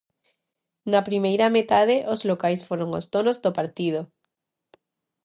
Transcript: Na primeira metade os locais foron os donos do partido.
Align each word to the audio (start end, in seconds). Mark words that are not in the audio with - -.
Na 0.91 1.01
primeira 1.09 1.47
metade 1.57 1.95
os 2.13 2.21
locais 2.29 2.61
foron 2.67 2.89
os 2.99 3.05
donos 3.13 3.37
do 3.43 3.51
partido. 3.59 4.01